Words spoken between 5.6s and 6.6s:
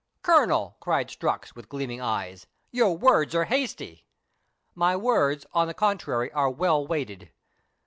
the contrary, are